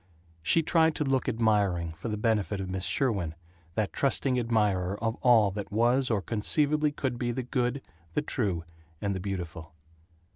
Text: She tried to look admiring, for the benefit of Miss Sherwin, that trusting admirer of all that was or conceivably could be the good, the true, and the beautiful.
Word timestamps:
She 0.41 0.63
tried 0.63 0.95
to 0.95 1.03
look 1.03 1.29
admiring, 1.29 1.93
for 1.93 2.07
the 2.07 2.17
benefit 2.17 2.59
of 2.59 2.67
Miss 2.71 2.85
Sherwin, 2.85 3.35
that 3.75 3.93
trusting 3.93 4.39
admirer 4.39 4.97
of 4.99 5.13
all 5.17 5.51
that 5.51 5.71
was 5.71 6.09
or 6.09 6.23
conceivably 6.23 6.91
could 6.91 7.19
be 7.19 7.31
the 7.31 7.43
good, 7.43 7.83
the 8.15 8.23
true, 8.23 8.63
and 8.99 9.13
the 9.13 9.19
beautiful. 9.19 9.75